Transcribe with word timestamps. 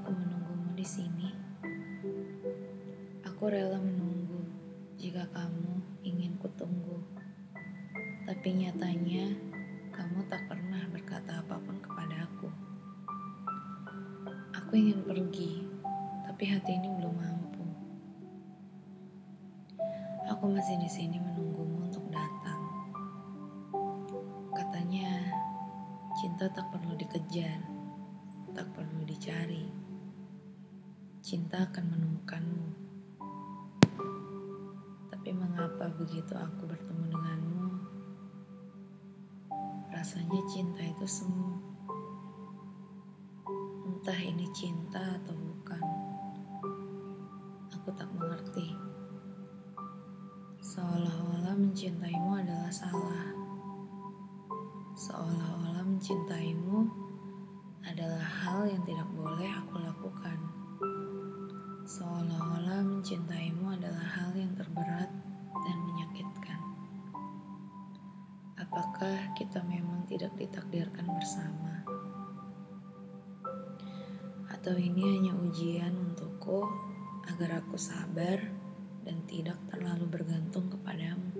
aku 0.00 0.16
menunggumu 0.16 0.72
di 0.72 0.80
sini? 0.80 1.28
Aku 3.20 3.52
rela 3.52 3.76
menunggu 3.76 4.48
jika 4.96 5.28
kamu 5.28 5.76
ingin 6.00 6.40
kutunggu. 6.40 7.04
Tapi 8.24 8.48
nyatanya 8.64 9.36
kamu 9.92 10.24
tak 10.24 10.40
pernah 10.48 10.80
berkata 10.88 11.44
apa 11.44 11.60
pun 11.60 11.76
kepada 11.84 12.24
aku. 12.24 12.48
Aku 14.56 14.72
ingin 14.72 15.04
pergi, 15.04 15.68
tapi 16.24 16.48
hati 16.48 16.80
ini 16.80 16.88
belum 16.96 17.20
mampu. 17.20 17.64
Aku 20.32 20.48
masih 20.48 20.80
di 20.80 20.88
sini 20.88 21.20
menunggumu 21.20 21.92
untuk 21.92 22.08
datang. 22.08 22.88
Katanya 24.56 25.28
cinta 26.16 26.48
tak 26.48 26.72
perlu 26.72 26.96
dikejar, 26.96 27.60
tak 28.56 28.64
perlu 28.72 29.04
dicari. 29.04 29.89
Cinta 31.30 31.62
akan 31.62 31.94
menemukanmu. 31.94 32.66
Tapi 35.06 35.30
mengapa 35.30 35.86
begitu 35.94 36.34
aku 36.34 36.66
bertemu 36.66 37.06
denganmu, 37.06 37.70
rasanya 39.94 40.42
cinta 40.50 40.82
itu 40.82 41.06
semu. 41.06 41.54
Entah 43.86 44.18
ini 44.18 44.50
cinta 44.50 44.98
atau 44.98 45.38
bukan, 45.38 45.84
aku 47.78 47.94
tak 47.94 48.10
mengerti. 48.10 48.74
Seolah-olah 50.66 51.54
mencintaimu 51.54 52.42
adalah 52.42 52.74
salah. 52.74 53.30
Seolah-olah 54.98 55.86
mencintaimu 55.94 56.90
adalah 57.86 58.18
hal 58.18 58.66
yang 58.66 58.82
tidak 58.82 59.06
boleh 59.14 59.46
aku 59.46 59.78
lakukan. 59.78 60.59
Seolah-olah 61.90 62.86
mencintaimu 62.86 63.74
adalah 63.74 64.06
hal 64.14 64.30
yang 64.38 64.54
terberat 64.54 65.10
dan 65.50 65.76
menyakitkan. 65.90 66.60
Apakah 68.54 69.34
kita 69.34 69.58
memang 69.66 70.06
tidak 70.06 70.30
ditakdirkan 70.38 71.02
bersama? 71.10 71.82
Atau 74.54 74.78
ini 74.78 75.18
hanya 75.18 75.34
ujian 75.34 76.14
untukku 76.14 76.62
agar 77.26 77.58
aku 77.58 77.74
sabar 77.74 78.38
dan 79.02 79.26
tidak 79.26 79.58
terlalu 79.66 80.06
bergantung 80.06 80.70
kepadamu? 80.70 81.34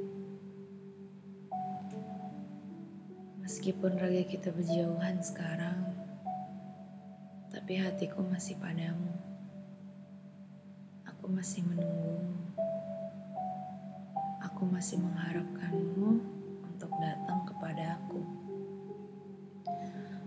Meskipun 3.46 4.02
raga 4.02 4.26
kita 4.26 4.50
berjauhan 4.50 5.22
sekarang, 5.22 5.94
tapi 7.54 7.78
hatiku 7.78 8.26
masih 8.26 8.58
padamu. 8.58 9.19
Masih 11.30 11.62
menunggumu. 11.64 12.36
Aku 14.44 14.68
masih 14.68 15.00
mengharapkanmu 15.00 16.20
untuk 16.68 16.92
datang 17.00 17.46
kepada 17.48 17.96
aku. 17.96 18.20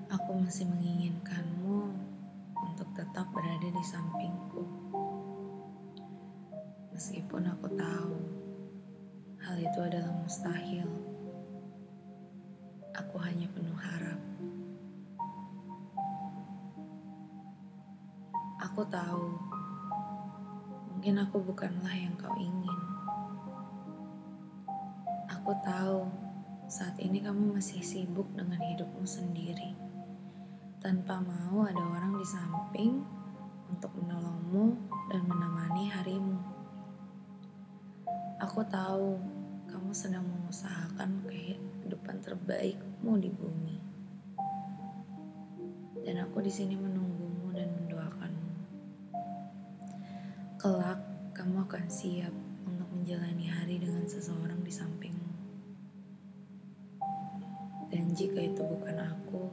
Aku 0.10 0.32
masih 0.42 0.66
menginginkanmu 0.72 1.94
untuk 2.56 2.90
tetap 2.98 3.30
berada 3.30 3.68
di 3.70 3.84
sampingku. 3.86 4.64
Meskipun 6.96 7.52
aku 7.52 7.68
tahu 7.78 8.18
hal 9.44 9.56
itu 9.60 9.80
adalah 9.84 10.10
mustahil. 10.18 10.88
Aku 12.96 13.22
hanya 13.22 13.46
penuh 13.54 13.78
harap. 13.78 14.22
Aku 18.66 18.82
tahu, 18.90 19.53
mungkin 21.04 21.20
aku 21.20 21.44
bukanlah 21.52 21.92
yang 22.00 22.16
kau 22.16 22.32
ingin. 22.40 22.80
Aku 25.28 25.52
tahu 25.60 26.08
saat 26.72 26.96
ini 26.96 27.20
kamu 27.20 27.60
masih 27.60 27.84
sibuk 27.84 28.24
dengan 28.32 28.56
hidupmu 28.64 29.04
sendiri, 29.04 29.76
tanpa 30.80 31.20
mau 31.20 31.68
ada 31.68 31.84
orang 31.84 32.16
di 32.16 32.24
samping 32.24 33.04
untuk 33.68 33.92
menolongmu 34.00 34.80
dan 35.12 35.28
menemani 35.28 35.92
harimu. 35.92 36.40
Aku 38.40 38.64
tahu 38.64 39.20
kamu 39.68 39.92
sedang 39.92 40.24
mengusahakan 40.24 41.20
kehidupan 41.28 42.24
terbaikmu 42.24 43.12
di 43.20 43.28
bumi. 43.28 43.76
Dan 46.00 46.24
aku 46.24 46.40
di 46.40 46.48
sini 46.48 46.80
menunggumu 46.80 47.13
akan 51.64 51.88
siap 51.88 52.36
untuk 52.68 52.92
menjalani 52.92 53.48
hari 53.48 53.80
dengan 53.80 54.04
seseorang 54.04 54.60
di 54.68 54.74
sampingmu. 54.74 55.32
Dan 57.88 58.12
jika 58.12 58.44
itu 58.44 58.60
bukan 58.60 59.00
aku, 59.00 59.48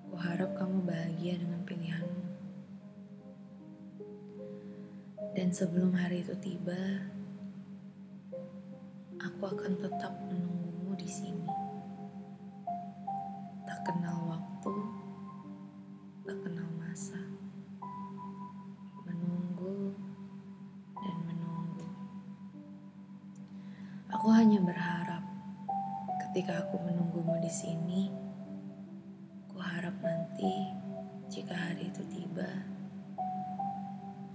aku 0.00 0.16
harap 0.16 0.56
kamu 0.56 0.88
bahagia 0.88 1.36
dengan 1.36 1.60
pilihanmu. 1.68 2.24
Dan 5.36 5.52
sebelum 5.52 5.92
hari 5.92 6.24
itu 6.24 6.32
tiba, 6.40 6.80
aku 9.20 9.42
akan 9.52 9.76
tetap 9.76 10.16
menunggumu 10.32 10.96
di 10.96 11.08
sini. 11.12 11.52
Tak 13.68 13.84
kenal 13.84 14.21
Aku 24.12 24.28
hanya 24.28 24.60
berharap 24.60 25.24
ketika 26.28 26.60
aku 26.60 26.76
menunggumu 26.84 27.40
di 27.40 27.48
sini, 27.48 28.12
aku 29.48 29.56
harap 29.56 29.96
nanti 30.04 30.68
jika 31.32 31.56
hari 31.56 31.88
itu 31.88 32.04
tiba 32.12 32.44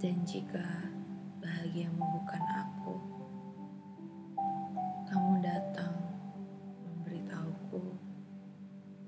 dan 0.02 0.18
jika 0.26 0.66
bahagiamu 1.38 2.02
bukan 2.02 2.42
aku, 2.58 2.94
kamu 5.06 5.46
datang 5.46 5.94
memberitahuku 6.82 7.94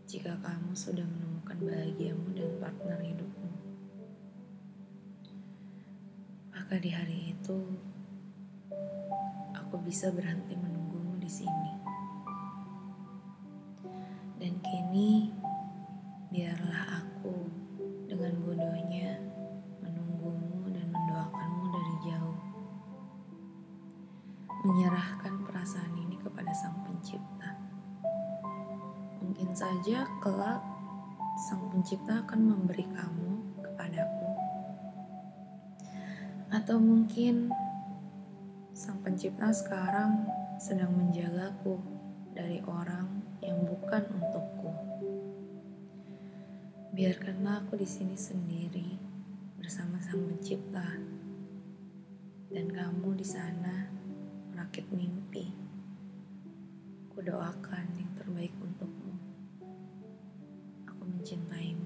jika 0.06 0.38
kamu 0.38 0.70
sudah 0.70 1.02
menemukan 1.02 1.58
bahagiamu 1.66 2.31
dan 2.38 2.50
partner 2.62 2.98
hidupmu. 3.02 3.52
Maka 6.54 6.75
di 6.78 6.91
hari 6.94 7.34
itu, 7.34 7.58
aku 9.70 9.78
bisa 9.86 10.10
berhenti 10.10 10.58
menunggumu 10.58 11.14
di 11.22 11.31
sini. 11.31 11.72
Dan 14.41 14.58
kini, 14.66 15.31
biarlah 16.34 16.98
aku 16.98 17.47
dengan 18.10 18.34
bodohnya 18.42 19.14
menunggumu 19.78 20.66
dan 20.75 20.91
mendoakanmu 20.91 21.64
dari 21.70 21.94
jauh. 22.10 22.41
Menyerahkan 24.66 25.47
perasaan 25.47 25.94
ini 26.02 26.19
kepada 26.19 26.50
Sang 26.50 26.75
Pencipta. 26.82 27.54
Mungkin 29.22 29.54
saja 29.54 30.02
kelak 30.19 30.66
Sang 31.46 31.70
Pencipta 31.70 32.26
akan 32.26 32.40
memberi 32.43 32.90
kamu 32.90 33.31
kepadaku. 33.62 34.28
Atau 36.50 36.82
mungkin 36.82 37.55
Sang 38.81 38.97
Pencipta 39.05 39.53
sekarang 39.53 40.25
sedang 40.56 40.97
menjagaku 40.97 41.77
dari 42.32 42.65
orang 42.65 43.21
yang 43.44 43.61
bukan 43.69 44.09
untukku. 44.09 44.73
Biarkanlah 46.97 47.61
aku 47.61 47.77
di 47.77 47.85
sini 47.85 48.17
sendiri 48.17 48.97
bersama 49.61 50.00
Sang 50.00 50.25
Pencipta 50.25 50.97
dan 52.49 52.73
kamu 52.73 53.21
di 53.21 53.27
sana 53.29 53.85
merakit 54.49 54.88
mimpi. 54.88 55.53
Kudoakan 57.12 57.85
yang 58.00 58.09
terbaik 58.17 58.56
untukmu. 58.65 59.12
Aku 60.88 61.05
mencintaimu. 61.05 61.80